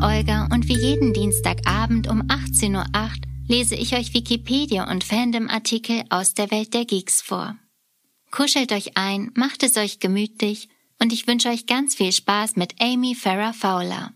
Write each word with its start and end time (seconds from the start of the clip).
Olga 0.00 0.48
und 0.52 0.68
wie 0.68 0.78
jeden 0.78 1.12
Dienstagabend 1.12 2.08
um 2.08 2.22
18.08 2.22 2.76
Uhr 2.76 3.12
lese 3.48 3.74
ich 3.74 3.96
euch 3.96 4.14
Wikipedia 4.14 4.90
und 4.90 5.02
Fandom-Artikel 5.02 6.04
aus 6.10 6.34
der 6.34 6.50
Welt 6.50 6.74
der 6.74 6.84
Geeks 6.84 7.20
vor. 7.20 7.56
Kuschelt 8.30 8.72
euch 8.72 8.96
ein, 8.96 9.32
macht 9.34 9.62
es 9.62 9.76
euch 9.76 9.98
gemütlich 9.98 10.68
und 11.00 11.12
ich 11.12 11.26
wünsche 11.26 11.48
euch 11.48 11.66
ganz 11.66 11.96
viel 11.96 12.12
Spaß 12.12 12.56
mit 12.56 12.80
Amy 12.80 13.14
Farrah 13.14 13.52
Fowler. 13.52 14.12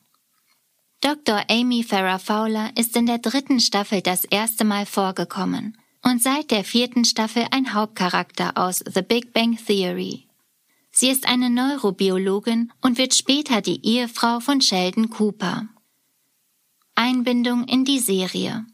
Dr. 1.00 1.42
Amy 1.48 1.82
Farrah 1.82 2.18
Fowler 2.18 2.70
ist 2.76 2.96
in 2.96 3.06
der 3.06 3.18
dritten 3.18 3.58
Staffel 3.58 4.02
das 4.02 4.24
erste 4.24 4.64
Mal 4.64 4.86
vorgekommen 4.86 5.76
und 6.04 6.22
seit 6.22 6.50
der 6.50 6.64
vierten 6.64 7.04
Staffel 7.04 7.46
ein 7.50 7.74
Hauptcharakter 7.74 8.56
aus 8.56 8.84
The 8.86 9.02
Big 9.02 9.32
Bang 9.32 9.56
Theory. 9.56 10.28
Sie 10.90 11.08
ist 11.08 11.26
eine 11.26 11.48
Neurobiologin 11.48 12.70
und 12.82 12.98
wird 12.98 13.14
später 13.14 13.62
die 13.62 13.84
Ehefrau 13.84 14.40
von 14.40 14.60
Sheldon 14.60 15.08
Cooper. 15.08 15.68
Einbindung 17.02 17.64
in 17.64 17.84
die 17.84 17.98
Serie. 17.98 18.64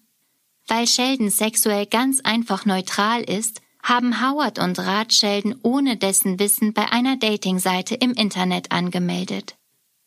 Weil 0.66 0.86
Sheldon 0.86 1.30
sexuell 1.30 1.86
ganz 1.86 2.20
einfach 2.20 2.66
neutral 2.66 3.22
ist, 3.22 3.62
haben 3.82 4.20
Howard 4.20 4.58
und 4.58 4.78
Raj 4.78 5.10
Sheldon 5.12 5.54
ohne 5.62 5.96
dessen 5.96 6.38
Wissen 6.38 6.74
bei 6.74 6.92
einer 6.92 7.16
Datingseite 7.16 7.94
im 7.94 8.12
Internet 8.12 8.70
angemeldet. 8.70 9.56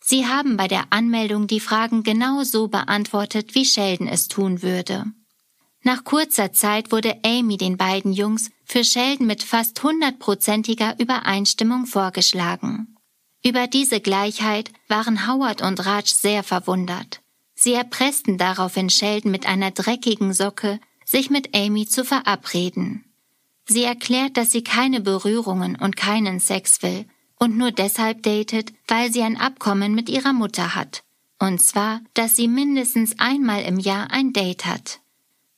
Sie 0.03 0.27
haben 0.27 0.55
bei 0.55 0.67
der 0.67 0.85
Anmeldung 0.91 1.47
die 1.47 1.59
Fragen 1.59 2.03
genau 2.03 2.44
so 2.44 2.67
beantwortet, 2.67 3.55
wie 3.55 3.66
Sheldon 3.66 4.07
es 4.07 4.27
tun 4.27 4.61
würde. 4.61 5.05
Nach 5.81 6.03
kurzer 6.03 6.53
Zeit 6.53 6.91
wurde 6.91 7.17
Amy 7.25 7.58
den 7.58 7.75
beiden 7.75 8.14
Jungs 8.14 8.52
für 8.66 8.83
Sheldon 8.83 9.25
mit 9.25 9.42
fast 9.42 9.81
hundertprozentiger 9.81 10.99
Übereinstimmung 10.99 11.88
vorgeschlagen. 11.88 12.97
Über 13.44 13.66
diese 13.66 13.99
Gleichheit 13.99 14.69
waren 14.88 15.27
Howard 15.27 15.64
und 15.64 15.83
Raj 15.88 16.05
sehr 16.05 16.44
verwundert. 16.44 17.20
Sie 17.64 17.73
erpressten 17.73 18.40
daraufhin 18.40 18.90
Sheldon 18.90 19.30
mit 19.30 19.45
einer 19.45 19.70
dreckigen 19.70 20.34
Socke, 20.34 20.80
sich 21.06 21.30
mit 21.30 21.56
Amy 21.56 21.86
zu 21.86 22.04
verabreden. 22.04 23.06
Sie 23.67 23.84
erklärt, 23.84 24.36
dass 24.36 24.52
sie 24.52 24.64
keine 24.64 25.00
Berührungen 25.00 25.76
und 25.76 25.95
keinen 25.95 26.39
Sex 26.39 26.82
will 26.82 27.06
und 27.38 27.59
nur 27.59 27.72
deshalb 27.72 28.23
datet, 28.23 28.73
weil 28.88 29.14
sie 29.14 29.22
ein 29.22 29.38
Abkommen 29.38 29.94
mit 29.94 30.09
ihrer 30.09 30.34
Mutter 30.34 30.73
hat. 30.73 31.04
Und 31.38 31.62
zwar, 31.62 32.02
dass 32.16 32.36
sie 32.36 32.48
mindestens 32.48 33.20
einmal 33.20 33.62
im 33.62 33.78
Jahr 33.78 34.09
ein 34.09 34.34
Date 34.34 34.66
hat. 34.66 35.00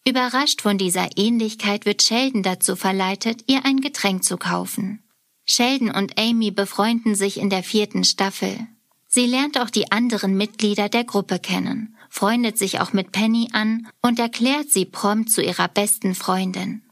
Überrascht 0.05 0.59
von 0.59 0.77
dieser 0.77 1.07
Ähnlichkeit 1.15 1.85
wird 1.85 2.01
Sheldon 2.01 2.43
dazu 2.43 2.75
verleitet, 2.75 3.45
ihr 3.47 3.63
ein 3.63 3.79
Getränk 3.79 4.25
zu 4.25 4.35
kaufen. 4.35 5.01
Sheldon 5.45 5.89
und 5.89 6.19
Amy 6.19 6.51
befreunden 6.51 7.15
sich 7.15 7.37
in 7.37 7.49
der 7.49 7.63
vierten 7.63 8.03
Staffel. 8.03 8.67
Sie 9.15 9.27
lernt 9.27 9.59
auch 9.59 9.69
die 9.69 9.91
anderen 9.91 10.35
Mitglieder 10.35 10.89
der 10.89 11.03
Gruppe 11.03 11.37
kennen, 11.37 11.92
freundet 12.13 12.59
sich 12.59 12.79
auch 12.79 12.93
mit 12.93 13.11
Penny 13.11 13.49
an 13.53 13.87
und 14.03 14.19
erklärt 14.19 14.69
sie 14.69 14.85
prompt 14.85 15.31
zu 15.31 15.41
ihrer 15.41 15.67
besten 15.67 16.13
Freundin. 16.13 16.83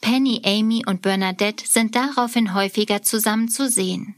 Penny, 0.00 0.42
Amy 0.44 0.82
und 0.84 1.02
Bernadette 1.02 1.64
sind 1.64 1.94
daraufhin 1.94 2.52
häufiger 2.52 3.00
zusammen 3.00 3.48
zu 3.48 3.68
sehen. 3.68 4.16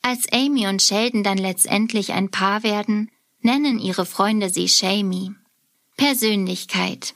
Als 0.00 0.32
Amy 0.32 0.66
und 0.66 0.80
Sheldon 0.80 1.22
dann 1.22 1.36
letztendlich 1.36 2.14
ein 2.14 2.30
Paar 2.30 2.62
werden, 2.62 3.10
nennen 3.42 3.78
ihre 3.78 4.06
Freunde 4.06 4.48
sie 4.48 4.66
Shamey. 4.66 5.32
Persönlichkeit 5.98 7.14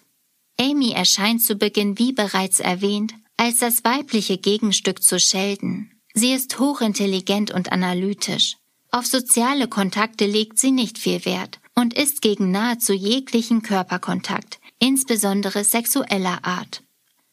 Amy 0.61 0.93
erscheint 0.93 1.43
zu 1.43 1.57
Beginn, 1.57 1.99
wie 1.99 2.13
bereits 2.13 2.61
erwähnt, 2.61 3.15
als 3.39 3.59
das 3.59 3.85
weibliche 3.85 4.37
Gegenstück 4.37 5.03
zu 5.03 5.19
Sheldon. 5.19 5.91
Sie 6.13 6.33
ist 6.33 6.59
hochintelligent 6.59 7.51
und 7.53 7.73
analytisch. 7.73 8.59
Auf 8.91 9.07
soziale 9.07 9.67
Kontakte 9.67 10.27
legt 10.27 10.59
sie 10.59 10.73
nicht 10.73 10.99
viel 10.99 11.25
Wert 11.25 11.59
und 11.79 11.95
ist 11.95 12.23
gegen 12.23 12.51
nahezu 12.51 12.93
jeglichen 12.93 13.63
Körperkontakt, 13.63 14.59
insbesondere 14.79 15.63
sexueller 15.63 16.45
Art. 16.45 16.83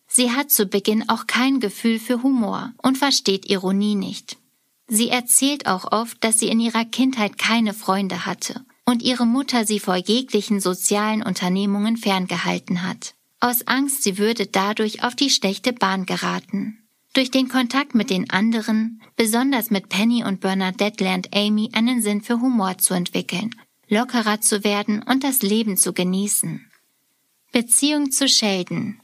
Sie 0.07 0.31
hat 0.31 0.51
zu 0.51 0.67
Beginn 0.67 1.09
auch 1.09 1.25
kein 1.25 1.59
Gefühl 1.59 1.97
für 1.97 2.21
Humor 2.21 2.71
und 2.83 2.97
versteht 2.97 3.49
Ironie 3.49 3.95
nicht. 3.95 4.37
Sie 4.87 5.09
erzählt 5.09 5.65
auch 5.65 5.91
oft, 5.91 6.23
dass 6.23 6.39
sie 6.39 6.49
in 6.49 6.59
ihrer 6.59 6.85
Kindheit 6.85 7.39
keine 7.39 7.73
Freunde 7.73 8.25
hatte 8.25 8.63
und 8.85 9.01
ihre 9.01 9.25
Mutter 9.25 9.65
sie 9.65 9.79
vor 9.79 9.95
jeglichen 9.95 10.59
sozialen 10.59 11.23
Unternehmungen 11.23 11.97
ferngehalten 11.97 12.83
hat. 12.83 13.15
Aus 13.39 13.65
Angst, 13.67 14.03
sie 14.03 14.17
würde 14.17 14.45
dadurch 14.45 15.03
auf 15.03 15.15
die 15.15 15.29
schlechte 15.29 15.73
Bahn 15.73 16.05
geraten. 16.05 16.79
Durch 17.13 17.29
den 17.29 17.47
Kontakt 17.47 17.93
mit 17.93 18.09
den 18.09 18.29
anderen, 18.29 19.01
besonders 19.15 19.69
mit 19.69 19.89
Penny 19.89 20.23
und 20.23 20.39
Bernadette, 20.39 21.03
lernt 21.03 21.35
Amy 21.35 21.69
einen 21.73 22.01
Sinn 22.01 22.21
für 22.21 22.41
Humor 22.41 22.77
zu 22.79 22.93
entwickeln, 22.93 23.55
lockerer 23.93 24.41
zu 24.41 24.63
werden 24.63 25.01
und 25.03 25.23
das 25.23 25.41
Leben 25.41 25.77
zu 25.77 25.93
genießen. 25.93 26.69
Beziehung 27.51 28.11
zu 28.11 28.27
Sheldon. 28.27 28.99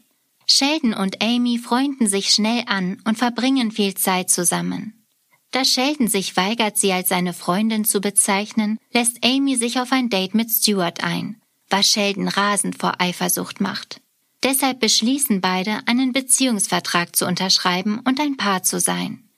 Sheldon 0.48 0.94
und 0.96 1.22
Amy 1.22 1.60
freunden 1.60 2.08
sich 2.08 2.32
schnell 2.32 2.64
an 2.66 3.00
und 3.06 3.18
verbringen 3.18 3.72
viel 3.72 3.94
Zeit 3.94 4.32
zusammen. 4.32 5.06
Da 5.52 5.64
Sheldon 5.64 6.08
sich 6.08 6.36
weigert, 6.36 6.78
sie 6.78 6.92
als 6.92 7.10
seine 7.10 7.34
Freundin 7.34 7.86
zu 7.86 8.02
bezeichnen, 8.02 8.80
lässt 8.92 9.24
Amy 9.24 9.56
sich 9.56 9.80
auf 9.80 9.92
ein 9.92 10.10
Date 10.10 10.34
mit 10.34 10.50
Stuart 10.50 11.04
ein, 11.04 11.42
was 11.70 11.88
Sheldon 11.88 12.28
rasend 12.28 12.78
vor 12.78 13.00
Eifersucht 13.00 13.62
macht. 13.62 14.02
Deshalb 14.44 14.80
beschließen 14.80 15.42
beide, 15.42 15.82
einen 15.86 16.14
Beziehungsvertrag 16.14 17.16
zu 17.16 17.26
unterschreiben 17.28 18.00
und 18.00 18.20
ein 18.20 18.38
Paar 18.38 18.64
zu 18.64 18.80
sein. 18.80 19.29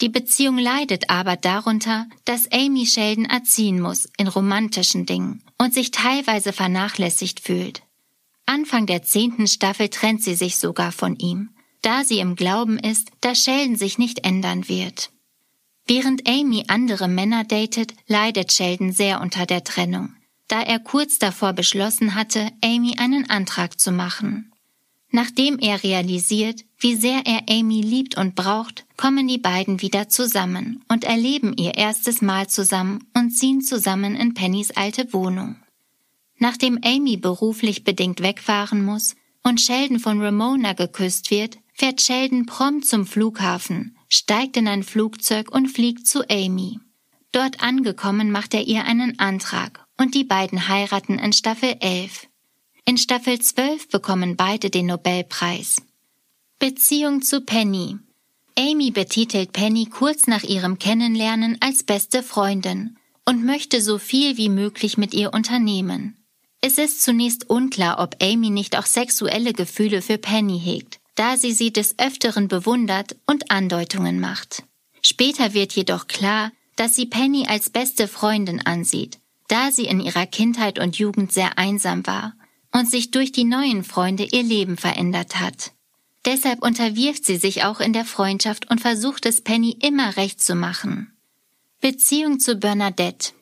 Die 0.00 0.08
Beziehung 0.08 0.58
leidet 0.58 1.10
aber 1.10 1.36
darunter, 1.36 2.06
dass 2.24 2.50
Amy 2.52 2.86
Sheldon 2.86 3.24
erziehen 3.24 3.80
muss 3.80 4.08
in 4.16 4.28
romantischen 4.28 5.06
Dingen 5.06 5.42
und 5.58 5.74
sich 5.74 5.90
teilweise 5.90 6.52
vernachlässigt 6.52 7.40
fühlt. 7.40 7.82
Anfang 8.46 8.86
der 8.86 9.02
zehnten 9.02 9.46
Staffel 9.46 9.88
trennt 9.88 10.22
sie 10.22 10.34
sich 10.34 10.56
sogar 10.56 10.92
von 10.92 11.16
ihm, 11.16 11.50
da 11.82 12.04
sie 12.04 12.20
im 12.20 12.36
Glauben 12.36 12.78
ist, 12.78 13.10
dass 13.20 13.42
Sheldon 13.42 13.76
sich 13.76 13.98
nicht 13.98 14.24
ändern 14.24 14.68
wird. 14.68 15.10
Während 15.86 16.28
Amy 16.28 16.64
andere 16.68 17.08
Männer 17.08 17.44
datet, 17.44 17.94
leidet 18.06 18.52
Sheldon 18.52 18.92
sehr 18.92 19.20
unter 19.20 19.46
der 19.46 19.64
Trennung, 19.64 20.14
da 20.46 20.62
er 20.62 20.78
kurz 20.78 21.18
davor 21.18 21.54
beschlossen 21.54 22.14
hatte, 22.14 22.50
Amy 22.62 22.96
einen 22.98 23.28
Antrag 23.28 23.80
zu 23.80 23.90
machen. 23.90 24.52
Nachdem 25.10 25.58
er 25.58 25.82
realisiert, 25.82 26.64
wie 26.78 26.94
sehr 26.94 27.22
er 27.24 27.42
Amy 27.48 27.80
liebt 27.80 28.16
und 28.18 28.34
braucht, 28.34 28.84
kommen 28.96 29.26
die 29.26 29.38
beiden 29.38 29.80
wieder 29.80 30.08
zusammen 30.08 30.84
und 30.88 31.04
erleben 31.04 31.56
ihr 31.56 31.74
erstes 31.74 32.20
Mal 32.20 32.48
zusammen 32.48 33.04
und 33.14 33.30
ziehen 33.30 33.62
zusammen 33.62 34.14
in 34.14 34.34
Pennys 34.34 34.70
alte 34.70 35.12
Wohnung. 35.12 35.56
Nachdem 36.38 36.78
Amy 36.84 37.16
beruflich 37.16 37.84
bedingt 37.84 38.22
wegfahren 38.22 38.84
muss 38.84 39.16
und 39.42 39.60
Sheldon 39.60 39.98
von 39.98 40.20
Ramona 40.20 40.74
geküsst 40.74 41.30
wird, 41.30 41.58
fährt 41.72 42.00
Sheldon 42.00 42.44
prompt 42.44 42.84
zum 42.84 43.06
Flughafen, 43.06 43.96
steigt 44.08 44.56
in 44.56 44.68
ein 44.68 44.82
Flugzeug 44.82 45.50
und 45.50 45.68
fliegt 45.68 46.06
zu 46.06 46.28
Amy. 46.28 46.80
Dort 47.32 47.62
angekommen 47.62 48.30
macht 48.30 48.54
er 48.54 48.66
ihr 48.66 48.84
einen 48.84 49.18
Antrag 49.18 49.86
und 49.96 50.14
die 50.14 50.24
beiden 50.24 50.68
heiraten 50.68 51.18
in 51.18 51.32
Staffel 51.32 51.76
11. 51.80 52.27
In 52.88 52.96
Staffel 52.96 53.38
12 53.38 53.90
bekommen 53.90 54.34
beide 54.34 54.70
den 54.70 54.86
Nobelpreis. 54.86 55.82
Beziehung 56.58 57.20
zu 57.20 57.42
Penny. 57.42 57.98
Amy 58.58 58.92
betitelt 58.92 59.52
Penny 59.52 59.84
kurz 59.84 60.26
nach 60.26 60.42
ihrem 60.42 60.78
Kennenlernen 60.78 61.58
als 61.60 61.82
beste 61.82 62.22
Freundin 62.22 62.96
und 63.26 63.44
möchte 63.44 63.82
so 63.82 63.98
viel 63.98 64.38
wie 64.38 64.48
möglich 64.48 64.96
mit 64.96 65.12
ihr 65.12 65.34
unternehmen. 65.34 66.16
Es 66.62 66.78
ist 66.78 67.02
zunächst 67.02 67.50
unklar, 67.50 67.98
ob 67.98 68.16
Amy 68.22 68.48
nicht 68.48 68.74
auch 68.74 68.86
sexuelle 68.86 69.52
Gefühle 69.52 70.00
für 70.00 70.16
Penny 70.16 70.58
hegt, 70.58 70.98
da 71.14 71.36
sie 71.36 71.52
sie 71.52 71.70
des 71.70 71.98
Öfteren 71.98 72.48
bewundert 72.48 73.16
und 73.26 73.50
Andeutungen 73.50 74.18
macht. 74.18 74.62
Später 75.02 75.52
wird 75.52 75.74
jedoch 75.74 76.06
klar, 76.06 76.52
dass 76.76 76.96
sie 76.96 77.04
Penny 77.04 77.48
als 77.48 77.68
beste 77.68 78.08
Freundin 78.08 78.64
ansieht, 78.64 79.18
da 79.48 79.72
sie 79.72 79.84
in 79.84 80.00
ihrer 80.00 80.24
Kindheit 80.24 80.78
und 80.78 80.98
Jugend 80.98 81.32
sehr 81.34 81.58
einsam 81.58 82.06
war 82.06 82.32
und 82.72 82.90
sich 82.90 83.10
durch 83.10 83.32
die 83.32 83.44
neuen 83.44 83.84
Freunde 83.84 84.24
ihr 84.24 84.42
Leben 84.42 84.76
verändert 84.76 85.40
hat. 85.40 85.72
Deshalb 86.24 86.62
unterwirft 86.62 87.24
sie 87.24 87.36
sich 87.36 87.64
auch 87.64 87.80
in 87.80 87.92
der 87.92 88.04
Freundschaft 88.04 88.70
und 88.70 88.80
versucht 88.80 89.24
es 89.26 89.40
Penny 89.40 89.76
immer 89.80 90.16
recht 90.16 90.42
zu 90.42 90.54
machen. 90.54 91.12
Beziehung 91.80 92.40
zu 92.40 92.56
Bernadette. 92.56 93.32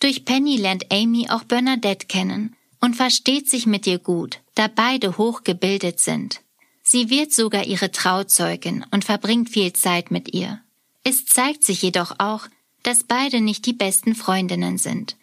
Durch 0.00 0.24
Penny 0.24 0.56
lernt 0.56 0.92
Amy 0.92 1.28
auch 1.30 1.44
Bernadette 1.44 2.06
kennen 2.06 2.54
und 2.80 2.96
versteht 2.96 3.48
sich 3.48 3.66
mit 3.66 3.86
ihr 3.86 3.98
gut, 3.98 4.40
da 4.54 4.68
beide 4.68 5.16
hochgebildet 5.16 6.00
sind. 6.00 6.40
Sie 6.82 7.10
wird 7.10 7.32
sogar 7.32 7.64
ihre 7.64 7.90
Trauzeugin 7.90 8.84
und 8.90 9.04
verbringt 9.04 9.50
viel 9.50 9.72
Zeit 9.72 10.10
mit 10.10 10.34
ihr. 10.34 10.60
Es 11.02 11.24
zeigt 11.26 11.64
sich 11.64 11.82
jedoch 11.82 12.16
auch, 12.18 12.48
dass 12.82 13.04
beide 13.04 13.40
nicht 13.40 13.66
die 13.66 13.72
besten 13.72 14.14
Freundinnen 14.14 14.78
sind. 14.78 15.16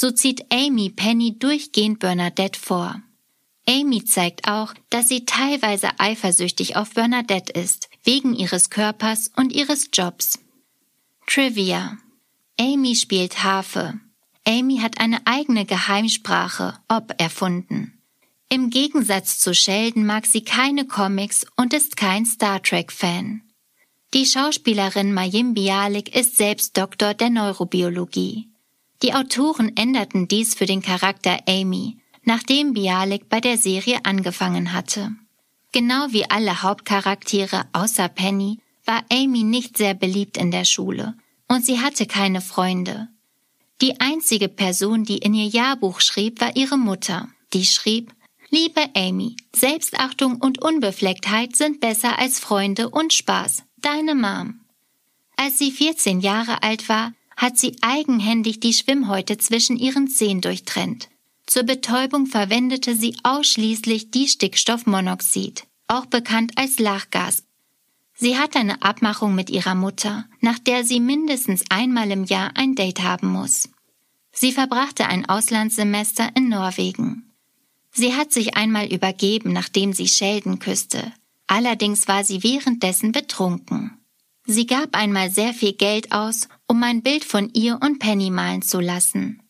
So 0.00 0.12
zieht 0.12 0.52
Amy 0.52 0.90
Penny 0.90 1.40
durchgehend 1.40 1.98
Bernadette 1.98 2.56
vor. 2.56 3.02
Amy 3.68 4.04
zeigt 4.04 4.46
auch, 4.46 4.72
dass 4.90 5.08
sie 5.08 5.24
teilweise 5.24 5.98
eifersüchtig 5.98 6.76
auf 6.76 6.94
Bernadette 6.94 7.52
ist, 7.52 7.90
wegen 8.04 8.32
ihres 8.32 8.70
Körpers 8.70 9.32
und 9.34 9.52
ihres 9.52 9.90
Jobs. 9.92 10.38
Trivia. 11.26 11.98
Amy 12.60 12.94
spielt 12.94 13.42
Harfe. 13.42 13.98
Amy 14.46 14.78
hat 14.78 15.00
eine 15.00 15.26
eigene 15.26 15.64
Geheimsprache, 15.64 16.78
Ob, 16.86 17.20
erfunden. 17.20 18.00
Im 18.48 18.70
Gegensatz 18.70 19.40
zu 19.40 19.52
Sheldon 19.52 20.06
mag 20.06 20.26
sie 20.26 20.44
keine 20.44 20.86
Comics 20.86 21.44
und 21.56 21.74
ist 21.74 21.96
kein 21.96 22.24
Star 22.24 22.62
Trek-Fan. 22.62 23.42
Die 24.14 24.26
Schauspielerin 24.26 25.12
Mayim 25.12 25.54
Bialik 25.54 26.14
ist 26.14 26.36
selbst 26.36 26.78
Doktor 26.78 27.14
der 27.14 27.30
Neurobiologie. 27.30 28.48
Die 29.02 29.14
Autoren 29.14 29.76
änderten 29.76 30.26
dies 30.28 30.54
für 30.54 30.66
den 30.66 30.82
Charakter 30.82 31.38
Amy, 31.46 31.98
nachdem 32.24 32.72
Bialik 32.72 33.28
bei 33.28 33.40
der 33.40 33.56
Serie 33.56 34.04
angefangen 34.04 34.72
hatte. 34.72 35.12
Genau 35.72 36.06
wie 36.10 36.28
alle 36.28 36.62
Hauptcharaktere 36.62 37.66
außer 37.72 38.08
Penny 38.08 38.58
war 38.84 39.04
Amy 39.12 39.44
nicht 39.44 39.76
sehr 39.76 39.94
beliebt 39.94 40.36
in 40.36 40.50
der 40.50 40.64
Schule 40.64 41.14
und 41.46 41.64
sie 41.64 41.80
hatte 41.80 42.06
keine 42.06 42.40
Freunde. 42.40 43.08
Die 43.80 44.00
einzige 44.00 44.48
Person, 44.48 45.04
die 45.04 45.18
in 45.18 45.34
ihr 45.34 45.46
Jahrbuch 45.46 46.00
schrieb, 46.00 46.40
war 46.40 46.56
ihre 46.56 46.78
Mutter, 46.78 47.28
die 47.52 47.64
schrieb, 47.64 48.12
Liebe 48.50 48.82
Amy, 48.96 49.36
Selbstachtung 49.54 50.36
und 50.36 50.62
Unbeflecktheit 50.62 51.54
sind 51.54 51.80
besser 51.80 52.18
als 52.18 52.40
Freunde 52.40 52.88
und 52.88 53.12
Spaß. 53.12 53.62
Deine 53.76 54.14
Mom. 54.14 54.60
Als 55.36 55.58
sie 55.58 55.70
14 55.70 56.20
Jahre 56.20 56.62
alt 56.62 56.88
war, 56.88 57.12
hat 57.38 57.56
sie 57.56 57.76
eigenhändig 57.80 58.58
die 58.58 58.74
Schwimmhäute 58.74 59.38
zwischen 59.38 59.76
ihren 59.78 60.08
Zehen 60.08 60.40
durchtrennt. 60.40 61.08
Zur 61.46 61.62
Betäubung 61.62 62.26
verwendete 62.26 62.94
sie 62.96 63.16
ausschließlich 63.22 64.10
die 64.10 64.26
Stickstoffmonoxid, 64.26 65.64
auch 65.86 66.04
bekannt 66.06 66.52
als 66.56 66.80
Lachgas. 66.80 67.44
Sie 68.14 68.36
hat 68.36 68.56
eine 68.56 68.82
Abmachung 68.82 69.36
mit 69.36 69.50
ihrer 69.50 69.76
Mutter, 69.76 70.26
nach 70.40 70.58
der 70.58 70.84
sie 70.84 70.98
mindestens 70.98 71.64
einmal 71.70 72.10
im 72.10 72.24
Jahr 72.24 72.50
ein 72.56 72.74
Date 72.74 73.04
haben 73.04 73.28
muss. 73.28 73.70
Sie 74.32 74.50
verbrachte 74.50 75.06
ein 75.06 75.28
Auslandssemester 75.28 76.30
in 76.34 76.48
Norwegen. 76.48 77.30
Sie 77.92 78.14
hat 78.14 78.32
sich 78.32 78.56
einmal 78.56 78.92
übergeben, 78.92 79.52
nachdem 79.52 79.92
sie 79.92 80.08
Sheldon 80.08 80.58
küsste. 80.58 81.12
Allerdings 81.46 82.08
war 82.08 82.24
sie 82.24 82.42
währenddessen 82.42 83.12
betrunken. 83.12 83.96
Sie 84.44 84.66
gab 84.66 84.96
einmal 84.96 85.30
sehr 85.30 85.54
viel 85.54 85.72
Geld 85.72 86.12
aus, 86.12 86.48
um 86.68 86.82
ein 86.82 87.02
Bild 87.02 87.24
von 87.24 87.50
ihr 87.54 87.78
und 87.82 87.98
Penny 87.98 88.30
malen 88.30 88.62
zu 88.62 88.78
lassen. 88.78 89.42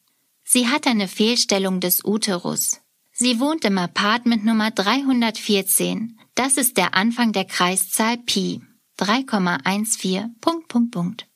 Sie 0.44 0.69
hat 0.69 0.87
eine 0.87 1.09
Fehlstellung 1.09 1.81
des 1.81 2.05
Uterus. 2.05 2.81
Sie 3.12 3.41
wohnt 3.41 3.65
im 3.65 3.76
Apartment 3.76 4.44
Nummer 4.44 4.70
314. 4.70 6.19
Das 6.35 6.56
ist 6.56 6.76
der 6.76 6.94
Anfang 6.94 7.32
der 7.32 7.44
Kreiszahl 7.44 8.17
Pi. 8.17 8.62
3,14. 8.99 10.31
Punkt, 10.41 10.69
Punkt, 10.69 10.91
Punkt. 10.93 11.26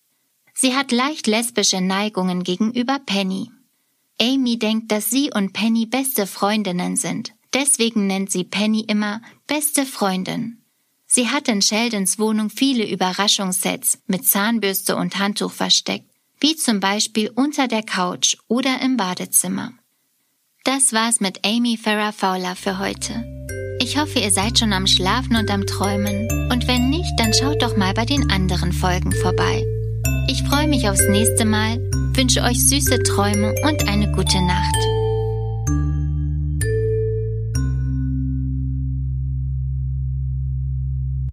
Sie 0.54 0.74
hat 0.74 0.92
leicht 0.92 1.26
lesbische 1.26 1.80
Neigungen 1.80 2.44
gegenüber 2.44 3.00
Penny. 3.04 3.50
Amy 4.20 4.58
denkt, 4.58 4.92
dass 4.92 5.10
sie 5.10 5.30
und 5.34 5.52
Penny 5.52 5.86
beste 5.86 6.26
Freundinnen 6.26 6.96
sind. 6.96 7.32
Deswegen 7.52 8.06
nennt 8.06 8.30
sie 8.30 8.44
Penny 8.44 8.80
immer 8.80 9.20
beste 9.46 9.84
Freundin. 9.84 10.61
Sie 11.14 11.28
hat 11.28 11.46
in 11.48 11.60
Sheldons 11.60 12.18
Wohnung 12.18 12.48
viele 12.48 12.88
Überraschungssets 12.88 13.98
mit 14.06 14.26
Zahnbürste 14.26 14.96
und 14.96 15.18
Handtuch 15.18 15.52
versteckt 15.52 16.06
wie 16.42 16.56
zum 16.56 16.80
Beispiel 16.80 17.30
unter 17.34 17.68
der 17.68 17.82
Couch 17.82 18.36
oder 18.48 18.80
im 18.82 18.96
Badezimmer. 18.96 19.72
Das 20.64 20.92
war's 20.92 21.20
mit 21.20 21.46
Amy 21.46 21.76
Farrah 21.76 22.12
Fowler 22.12 22.56
für 22.56 22.78
heute. 22.78 23.24
Ich 23.80 23.96
hoffe, 23.96 24.18
ihr 24.18 24.30
seid 24.30 24.58
schon 24.58 24.72
am 24.72 24.86
Schlafen 24.86 25.36
und 25.36 25.50
am 25.50 25.66
Träumen. 25.66 26.28
Und 26.50 26.66
wenn 26.66 26.90
nicht, 26.90 27.12
dann 27.16 27.32
schaut 27.32 27.62
doch 27.62 27.76
mal 27.76 27.94
bei 27.94 28.04
den 28.04 28.30
anderen 28.30 28.72
Folgen 28.72 29.12
vorbei. 29.12 29.64
Ich 30.28 30.42
freue 30.42 30.68
mich 30.68 30.88
aufs 30.88 31.06
nächste 31.08 31.44
Mal, 31.44 31.78
wünsche 32.14 32.42
euch 32.42 32.58
süße 32.68 33.02
Träume 33.02 33.54
und 33.62 33.88
eine 33.88 34.10
gute 34.10 34.40
Nacht. 34.42 34.91